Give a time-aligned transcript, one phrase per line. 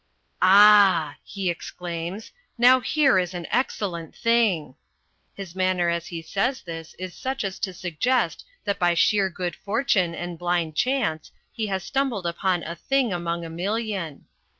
[0.41, 4.73] "Ah," he exclaims, "now here is an excellent thing."
[5.35, 9.55] His manner as he says this is such as to suggest that by sheer good
[9.55, 14.25] fortune and blind chance he has stumbled upon a thing among a million.